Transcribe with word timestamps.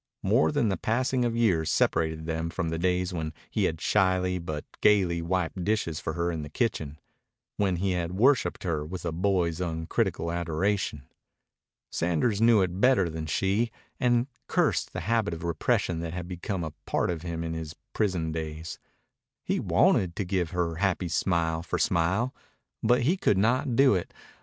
More 0.23 0.51
than 0.51 0.69
the 0.69 0.77
passing 0.77 1.23
of 1.25 1.35
years 1.35 1.69
separated 1.69 2.25
them 2.25 2.49
from 2.49 2.69
the 2.69 2.79
days 2.79 3.13
when 3.13 3.33
he 3.51 3.65
had 3.65 3.79
shyly 3.79 4.39
but 4.39 4.65
gayly 4.81 5.21
wiped 5.21 5.63
dishes 5.63 5.99
for 5.99 6.13
her 6.13 6.31
in 6.31 6.41
the 6.41 6.49
kitchen, 6.49 6.97
when 7.57 7.75
he 7.75 7.91
had 7.91 8.13
worshiped 8.13 8.63
her 8.63 8.83
with 8.83 9.05
a 9.05 9.11
boy's 9.11 9.61
uncritical 9.61 10.31
adoration. 10.31 11.03
Sanders 11.91 12.41
knew 12.41 12.63
it 12.63 12.81
better 12.81 13.11
than 13.11 13.27
she, 13.27 13.69
and 13.99 14.25
cursed 14.47 14.91
the 14.91 15.01
habit 15.01 15.35
of 15.35 15.43
repression 15.43 15.99
that 15.99 16.13
had 16.13 16.27
become 16.27 16.63
a 16.63 16.73
part 16.87 17.11
of 17.11 17.21
him 17.21 17.43
in 17.43 17.53
his 17.53 17.75
prison 17.93 18.31
days. 18.31 18.79
He 19.43 19.59
wanted 19.59 20.15
to 20.15 20.25
give 20.25 20.49
her 20.49 20.77
happy 20.77 21.09
smile 21.09 21.61
for 21.61 21.77
smile. 21.77 22.33
But 22.81 23.03
he 23.03 23.17
could 23.17 23.37
not 23.37 23.75
do 23.75 23.93
it. 23.93 24.11